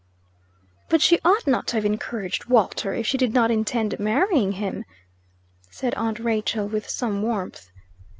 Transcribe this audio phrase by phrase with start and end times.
[0.89, 4.83] "But she ought not to have encouraged Walter, if she did not intend marrying him,"
[5.69, 7.69] said aunt Rachel, with some warmth.